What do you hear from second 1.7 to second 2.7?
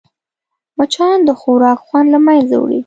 خوند له منځه